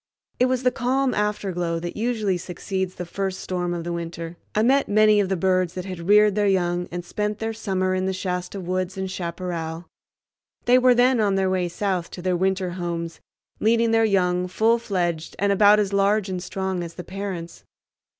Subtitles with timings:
[0.39, 4.35] It was the calm afterglow that usually succeeds the first storm of the winter.
[4.55, 7.93] I met many of the birds that had reared their young and spent their summer
[7.93, 9.85] in the Shasta woods and chaparral.
[10.65, 13.19] They were then on their way south to their winter homes,
[13.59, 17.63] leading their young full fledged and about as large and strong as the parents.